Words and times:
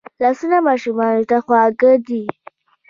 لاسونه 0.21 0.57
ماشومانو 0.67 1.23
ته 1.29 1.37
خواږه 1.45 1.91
دي 2.07 2.23